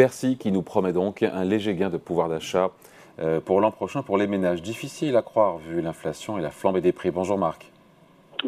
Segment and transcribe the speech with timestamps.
[0.00, 2.70] Bercy qui nous promet donc un léger gain de pouvoir d'achat
[3.18, 4.62] euh, pour l'an prochain pour les ménages.
[4.62, 7.10] Difficile à croire vu l'inflation et la flambée des prix.
[7.10, 7.70] Bonjour Marc.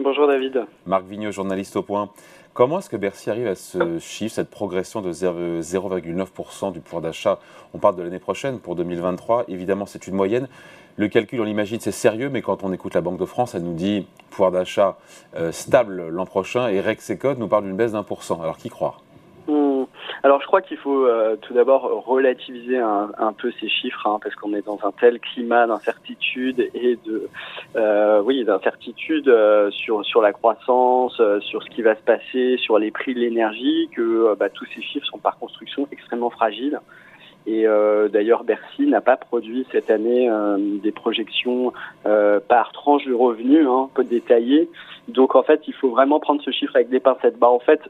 [0.02, 0.64] Bonjour David.
[0.86, 2.08] Marc Vignot, journaliste au point.
[2.54, 7.38] Comment est-ce que Bercy arrive à ce chiffre, cette progression de 0,9% du pouvoir d'achat?
[7.75, 9.44] On parle de l'année prochaine pour 2023.
[9.48, 10.48] Évidemment, c'est une moyenne.
[10.96, 13.64] Le calcul, on l'imagine, c'est sérieux, mais quand on écoute la Banque de France, elle
[13.64, 14.96] nous dit pouvoir d'achat
[15.36, 18.40] euh, stable l'an prochain et Rex Code nous parle d'une baisse d'un pour cent.
[18.40, 19.11] Alors qui croire hmm.
[20.25, 24.36] Alors je crois qu'il faut euh, tout d'abord relativiser un, peu ces chiffres hein, parce
[24.36, 27.29] qu'on est dans un tel climat d'incertitude et de
[27.75, 29.29] euh, oui d'incertitude
[29.71, 33.89] sur sur la croissance, sur ce qui va se passer, sur les prix de l'énergie
[33.97, 36.78] que bah, tous ces chiffres sont par construction extrêmement fragiles.
[37.47, 41.72] Et euh, d'ailleurs, Bercy n'a pas produit cette année euh, des projections
[42.06, 44.69] euh, par tranche de revenus, hein, peu détaillées.
[45.08, 47.39] Donc en fait, il faut vraiment prendre ce chiffre avec des pincettes.
[47.39, 47.80] Bah en fait,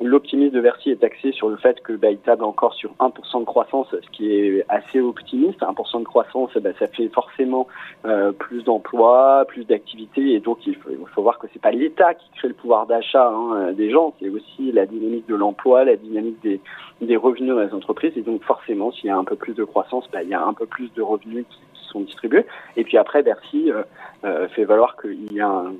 [0.00, 3.40] L'optimisme de Bercy est axé sur le fait que bah, il table encore sur 1%
[3.40, 5.60] de croissance, ce qui est assez optimiste.
[5.60, 7.68] 1% de croissance, bah, ça fait forcément
[8.04, 11.70] euh, plus d'emplois, plus d'activités, et donc il faut, il faut voir que c'est pas
[11.70, 15.84] l'État qui crée le pouvoir d'achat hein, des gens, c'est aussi la dynamique de l'emploi,
[15.84, 16.60] la dynamique des,
[17.00, 19.64] des revenus dans les entreprises, et donc forcément, s'il y a un peu plus de
[19.64, 21.58] croissance, bah, il y a un peu plus de revenus qui,
[21.94, 22.44] sont distribués.
[22.76, 23.82] Et puis après, Bercy euh,
[24.24, 25.72] euh, fait valoir qu'il y a un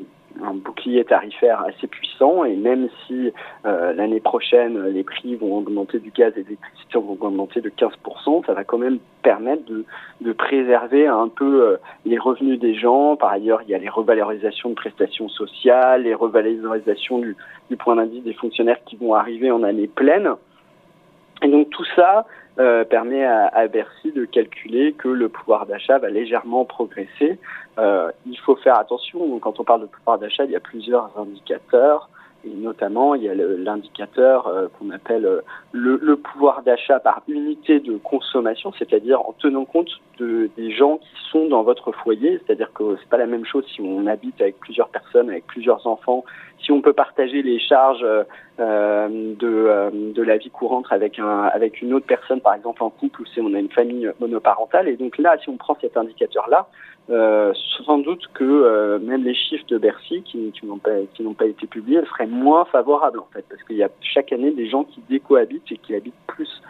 [0.42, 3.32] un bouclier tarifaire assez puissant et même si
[3.66, 7.70] euh, l'année prochaine les prix vont augmenter du gaz et des l'électricité vont augmenter de
[7.70, 9.84] 15%, ça va quand même permettre de,
[10.20, 13.16] de préserver un peu euh, les revenus des gens.
[13.16, 17.36] Par ailleurs, il y a les revalorisations de prestations sociales, les revalorisations du,
[17.70, 20.34] du point d'indice des fonctionnaires qui vont arriver en année pleine.
[21.42, 22.26] Et donc tout ça,
[22.60, 27.40] euh, permet à, Bercy de calculer que le pouvoir d'achat va légèrement progresser.
[27.78, 31.10] Euh, il faut faire attention, quand on parle de pouvoir d'achat, il y a plusieurs
[31.18, 32.08] indicateurs.
[32.44, 35.40] Et notamment, il y a l'indicateur euh, qu'on appelle euh,
[35.72, 39.88] le, le pouvoir d'achat par unité de consommation, c'est-à-dire en tenant compte
[40.18, 42.40] de, des gens qui sont dans votre foyer.
[42.44, 45.86] C'est-à-dire que c'est pas la même chose si on habite avec plusieurs personnes, avec plusieurs
[45.86, 46.24] enfants,
[46.62, 48.04] si on peut partager les charges
[48.60, 52.82] euh, de, euh, de la vie courante avec un avec une autre personne, par exemple
[52.82, 54.88] en couple ou si on a une famille monoparentale.
[54.88, 56.68] Et donc là, si on prend cet indicateur-là,
[57.10, 57.52] euh,
[57.84, 61.98] sans doute que euh, même les chiffres de Bercy qui, qui n'ont pas été publiés,
[61.98, 65.00] elles seraient moins favorables en fait, parce qu'il y a chaque année des gens qui
[65.08, 66.62] décohabitent et qui habitent plus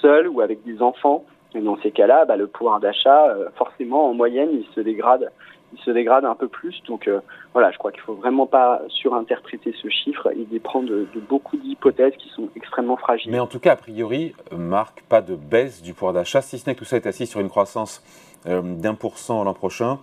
[0.00, 1.24] seuls ou avec des enfants.
[1.54, 5.30] Et dans ces cas-là, bah, le pouvoir d'achat, euh, forcément, en moyenne, il se dégrade
[5.72, 6.82] il se dégrade un peu plus.
[6.86, 7.20] Donc euh,
[7.52, 10.28] voilà, je crois qu'il faut vraiment pas surinterpréter ce chiffre.
[10.36, 13.30] Il dépend de, beaucoup d'hypothèses qui sont extrêmement fragiles.
[13.30, 16.68] Mais en tout cas, a priori, marque pas de baisse du pouvoir d'achat, si ce
[16.68, 18.02] n'est que tout ça est assis sur une croissance
[18.46, 19.98] euh, d'un pour cent l'an prochain.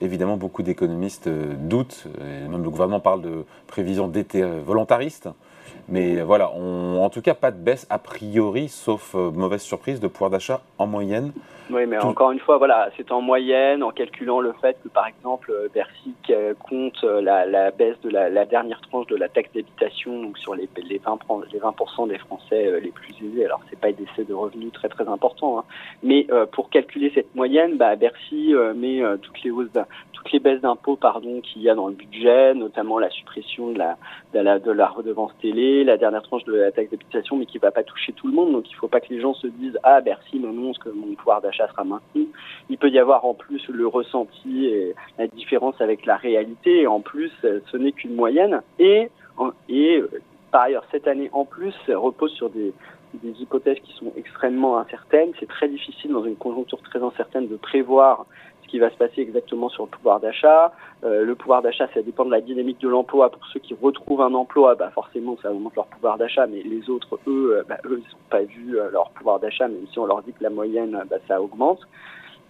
[0.00, 5.28] Évidemment, beaucoup d'économistes euh, doutent, et même le gouvernement parle de prévision d'été volontariste.
[5.88, 10.30] Mais voilà, en tout cas, pas de baisse a priori, sauf mauvaise surprise, de pouvoir
[10.30, 11.32] d'achat en moyenne
[11.70, 15.06] oui, mais encore une fois, voilà, c'est en moyenne, en calculant le fait que, par
[15.06, 16.14] exemple, Bercy
[16.60, 20.54] compte la, la baisse de la, la, dernière tranche de la taxe d'habitation, donc sur
[20.54, 21.18] les, les 20,
[21.50, 21.74] les 20
[22.08, 23.44] des Français euh, les plus aisés.
[23.46, 25.64] Alors, c'est pas des décès de revenus très très importants, hein.
[26.02, 29.68] mais euh, pour calculer cette moyenne, bah, Bercy euh, met euh, toutes les hausses,
[30.12, 33.78] toutes les baisses d'impôts, pardon, qu'il y a dans le budget, notamment la suppression de
[33.78, 33.96] la,
[34.32, 37.58] de la, de la redevance télé, la dernière tranche de la taxe d'habitation, mais qui
[37.58, 38.52] va pas toucher tout le monde.
[38.52, 41.40] Donc, il faut pas que les gens se disent ah Bercy m'annonce que mon pouvoir
[41.40, 42.28] d'achat sera maintenu.
[42.68, 46.86] Il peut y avoir en plus le ressenti et la différence avec la réalité.
[46.86, 48.62] En plus, ce n'est qu'une moyenne.
[48.78, 49.08] Et,
[49.68, 50.02] et
[50.50, 52.72] par ailleurs, cette année en plus repose sur des,
[53.22, 55.30] hypothèses qui sont extrêmement incertaines.
[55.38, 58.26] C'est très difficile dans une conjoncture très incertaine de prévoir
[58.74, 60.72] qui va se passer exactement sur le pouvoir d'achat.
[61.04, 63.30] Euh, le pouvoir d'achat, ça dépend de la dynamique de l'emploi.
[63.30, 66.90] Pour ceux qui retrouvent un emploi, bah forcément, ça augmente leur pouvoir d'achat, mais les
[66.90, 69.98] autres, eux, euh, bah, eux, ils n'ont pas vu euh, leur pouvoir d'achat, même si
[70.00, 71.82] on leur dit que la moyenne, bah, ça augmente.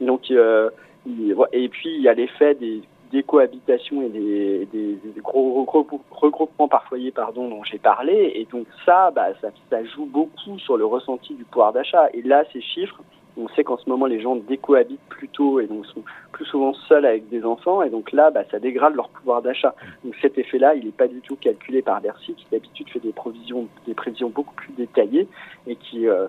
[0.00, 2.82] Donc, et puis il y a l'effet des,
[3.22, 8.32] cohabitations et des gros regroupements par foyer, pardon, dont j'ai parlé.
[8.34, 12.08] Et donc ça, bah, ça, ça joue beaucoup sur le ressenti du pouvoir d'achat.
[12.14, 13.02] Et là, ces chiffres,
[13.36, 16.02] on sait qu'en ce moment, les gens décohabitent plutôt et donc sont
[16.32, 17.82] plus souvent seuls avec des enfants.
[17.82, 19.75] Et donc là, bah, ça dégrade leur pouvoir d'achat.
[20.04, 23.12] Donc cet effet-là, il n'est pas du tout calculé par Bercy, qui d'habitude fait des
[23.12, 25.28] prévisions, des prévisions beaucoup plus détaillées
[25.66, 26.26] et qui, euh,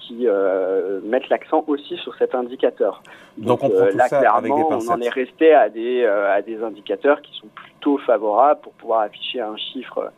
[0.00, 3.02] qui euh, mettent l'accent aussi sur cet indicateur.
[3.36, 6.42] Donc, Donc on euh, là, ça clairement, on en est resté à des, euh, à
[6.42, 10.10] des indicateurs qui sont plutôt favorables pour pouvoir afficher un chiffre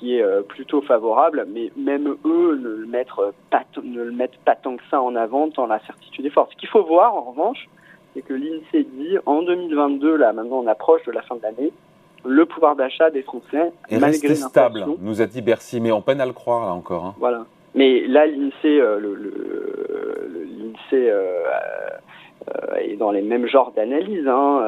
[0.00, 3.08] qui est euh, plutôt favorable, mais même eux ne le, mettent
[3.50, 6.50] pas, ne le mettent pas tant que ça en avant, tant la certitude est forte.
[6.52, 7.68] Ce qu'il faut voir, en revanche,
[8.14, 11.70] c'est que l'INSEE dit, en 2022, là, maintenant on approche de la fin de l'année,
[12.24, 16.20] le pouvoir d'achat des Français est resté stable, nous a dit Bercy, mais on peine
[16.20, 17.04] à le croire là encore.
[17.04, 17.14] Hein.
[17.18, 17.44] Voilà.
[17.74, 18.82] Mais là, l'INSEE,
[20.90, 21.12] l'INSEE
[22.80, 24.26] est dans les mêmes genres d'analyse.
[24.26, 24.62] Hein,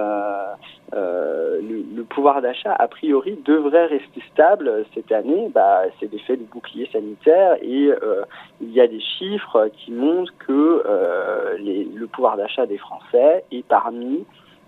[0.94, 5.50] euh, le, le, pouvoir d'achat, a priori, devrait rester stable cette année.
[5.54, 8.24] Bah, c'est l'effet du bouclier sanitaire et euh,
[8.60, 13.66] il y a des chiffres qui montrent que euh, le pouvoir d'achat des Français est
[13.66, 14.24] parmi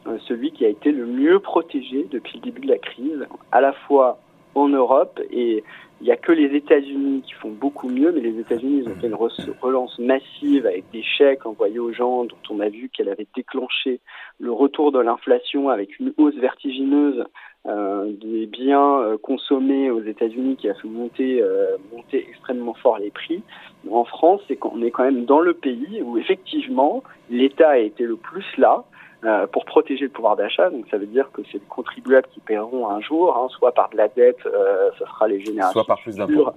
[0.07, 3.61] euh, celui qui a été le mieux protégé depuis le début de la crise, à
[3.61, 4.19] la fois
[4.55, 5.63] en Europe et
[6.01, 9.07] il n'y a que les États-Unis qui font beaucoup mieux, mais les États-Unis ont fait
[9.07, 9.15] une
[9.63, 14.01] relance massive avec des chèques envoyés aux gens dont on a vu qu'elle avait déclenché
[14.39, 17.25] le retour de l'inflation avec une hausse vertigineuse
[17.67, 22.99] euh, des biens euh, consommés aux États-Unis qui a fait monter, euh, monter extrêmement fort
[22.99, 23.43] les prix.
[23.91, 28.05] En France, c'est qu'on est quand même dans le pays où effectivement l'État a été
[28.05, 28.85] le plus là.
[29.25, 30.69] Euh, pour protéger le pouvoir d'achat.
[30.69, 33.89] Donc ça veut dire que c'est les contribuables qui paieront un jour, hein, soit par
[33.89, 35.81] de la dette, euh, ce sera les générations.
[35.81, 36.51] Soit par plus d'impôts.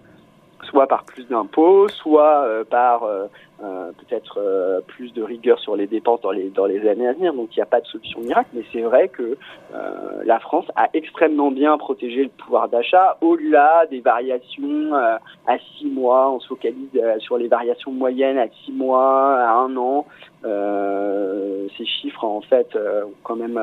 [0.63, 3.27] Soit par plus d'impôts, soit euh, par euh,
[3.61, 7.33] peut-être plus de rigueur sur les dépenses dans les, dans les années à venir.
[7.33, 9.37] Donc il n'y a pas de solution miracle, mais c'est vrai que
[10.25, 16.31] la France a extrêmement bien protégé le pouvoir d'achat au-delà des variations à six mois.
[16.31, 20.05] On se focalise sur les variations moyennes à six mois, à un an.
[22.17, 22.77] Chiffres en fait
[23.23, 23.59] quand même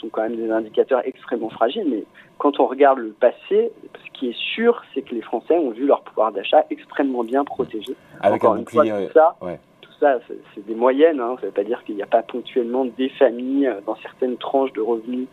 [0.00, 2.04] sont quand même des indicateurs extrêmement fragiles, mais
[2.38, 5.86] quand on regarde le passé, ce qui est sûr, c'est que les Français ont vu
[5.86, 7.94] leur pouvoir d'achat extrêmement bien protégé.
[8.20, 9.36] Avec Encore un bouclier, tout ça,
[9.80, 10.18] tout ça
[10.54, 11.20] c'est des moyennes.
[11.20, 11.36] Hein.
[11.36, 14.36] Ça ne veut pas dire qu'il n'y a pas ponctuellement des familles euh, dans certaines
[14.36, 15.28] tranches de revenus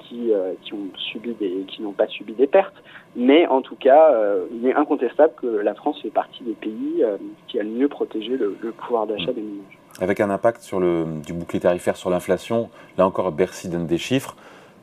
[0.00, 2.82] qui, euh, qui ont subi des, qui n'ont pas subi des pertes.
[3.16, 7.02] Mais en tout cas, euh, il est incontestable que la France fait partie des pays
[7.02, 7.16] euh,
[7.46, 9.78] qui a le mieux protégé le, le pouvoir d'achat des ménages.
[10.00, 13.98] Avec un impact sur le, du bouclier tarifaire sur l'inflation, là encore Bercy donne des
[13.98, 14.36] chiffres.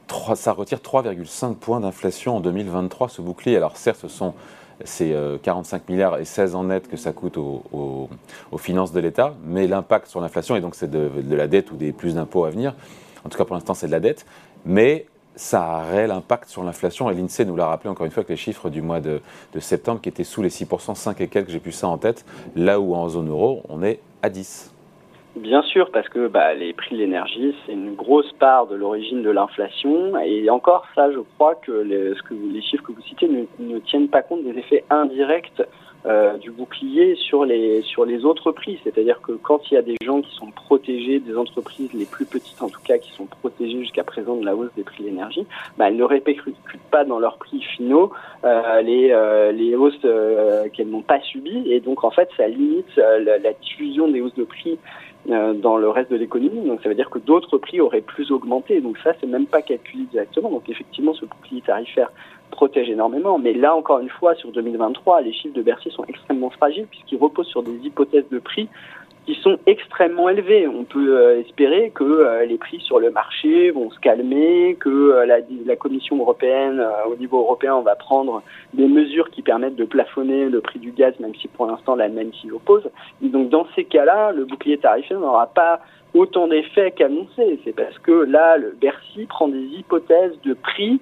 [0.08, 3.58] 3, ça retire 3,5 points d'inflation en 2023, ce bouclier.
[3.58, 4.34] Alors certes, ce sont
[4.84, 8.10] c'est 45 euh, milliards et 16 en net que ça coûte aux,
[8.58, 11.92] finances de l'État, mais l'impact sur l'inflation, et donc c'est de, la dette ou des
[11.92, 12.76] plus d'impôts à venir,
[13.26, 14.26] en tout cas pour l'instant c'est de la dette,
[14.66, 18.12] mais ça a un réel impact sur l'inflation, et l'INSEE nous l'a rappelé encore une
[18.12, 19.22] fois avec les chiffres du mois de,
[19.54, 22.26] de septembre qui étaient sous les 6%, 5 et quelques, j'ai plus ça en tête,
[22.56, 24.72] là où en zone euro, on est à 10.
[25.42, 29.22] Bien sûr, parce que bah, les prix de l'énergie, c'est une grosse part de l'origine
[29.22, 30.18] de l'inflation.
[30.20, 33.30] Et encore, ça, je crois que les, chiffres que vous citez
[33.60, 35.62] ne tiennent pas compte des effets indirects
[36.08, 38.80] euh, du bouclier sur les sur les autres prix.
[38.84, 42.26] C'est-à-dire que quand il y a des gens qui sont protégés, des entreprises les plus
[42.26, 45.10] petites en tout cas, qui sont protégées jusqu'à présent de la hausse des prix de
[45.10, 45.46] l'énergie,
[45.78, 46.56] bah, elles ne répercutent
[46.92, 48.14] pas dans leurs prix finaux
[48.46, 50.00] euh, les euh, les hausses
[50.74, 51.64] qu'elles n'ont pas subies.
[51.72, 54.78] Et donc en fait, ça limite la, la diffusion des hausses de prix
[55.26, 56.66] dans le reste de l'économie.
[56.66, 58.80] Donc ça veut dire que d'autres prix auraient plus augmenté.
[58.80, 60.50] Donc ça, c'est même pas calculé directement.
[60.50, 62.12] Donc effectivement, ce bouclier tarifaire
[62.52, 63.38] protège énormément.
[63.38, 67.20] Mais là, encore une fois, sur 2023, les chiffres de Bercy sont extrêmement fragiles puisqu'ils
[67.20, 68.70] reposent sur des hypothèses de prix
[69.28, 70.68] qui sont extrêmement élevés.
[70.70, 74.90] On peut euh, espérer que euh, les prix sur le marché vont se calmer, que
[74.90, 78.42] euh, la, Commission européenne, au niveau européen, va prendre
[78.74, 82.32] des mesures qui permettent de plafonner le prix du gaz, même si pour l'instant l'Allemagne
[82.42, 82.90] s'y oppose.
[83.22, 85.82] Et donc dans ces cas-là, le bouclier tarifaire n'aura pas
[86.14, 87.60] autant d'effets qu'annoncé.
[87.66, 91.00] C'est parce que là, le Bercy prend des hypothèses de prix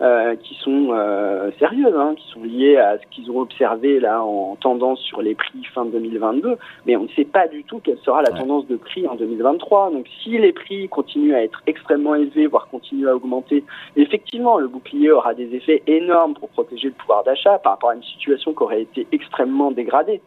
[0.00, 4.22] euh, qui sont euh, sérieuses, hein, qui sont liées à ce qu'ils ont observé là
[4.22, 7.98] en tendance sur les prix fin 2022, mais on ne sait pas du tout quelle
[7.98, 8.38] sera la ouais.
[8.38, 9.90] tendance de prix en 2023.
[9.90, 13.64] Donc si les prix continuent à être extrêmement élevés, voire continuent à augmenter,
[13.96, 17.94] effectivement, le bouclier aura des effets énormes pour protéger le pouvoir d'achat par rapport à
[17.96, 20.20] une situation qui aurait été extrêmement dégradée.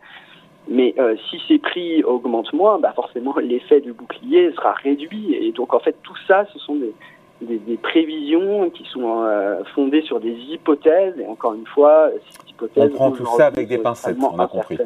[0.67, 5.33] Mais euh, si ces prix augmentent moins, bah forcément l'effet du bouclier sera réduit.
[5.33, 6.93] Et donc en fait tout ça, ce sont des,
[7.41, 11.15] des, des, prévisions qui sont euh, fondées sur des hypothèses.
[11.19, 12.91] Et encore une fois, ces hypothèses.
[12.93, 14.77] On prend tout ça avec des pincettes, on a compris.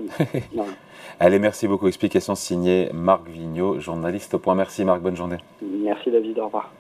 [1.19, 1.88] Allez, merci beaucoup.
[1.88, 4.55] Explication signée Marc Vigneault, journaliste au point.
[4.55, 5.38] Merci Marc, bonne journée.
[5.62, 6.71] Merci David, au revoir.